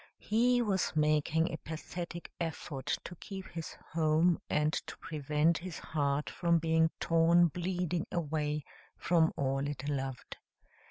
[0.17, 6.27] He was making a pathetic effort to keep his home and to prevent his heart
[6.27, 8.63] from being torn bleeding away
[8.97, 10.37] from all it loved.